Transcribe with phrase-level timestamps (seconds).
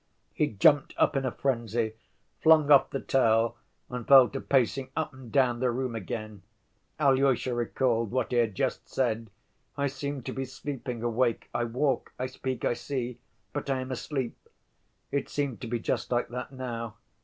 [0.33, 1.93] He jumped up in a frenzy,
[2.41, 3.55] flung off the towel,
[3.87, 6.41] and fell to pacing up and down the room again.
[6.99, 9.29] Alyosha recalled what he had just said.
[9.77, 11.49] "I seem to be sleeping awake....
[11.53, 13.19] I walk, I speak, I see,
[13.53, 14.49] but I am asleep."
[15.11, 16.95] It seemed to be just like that now.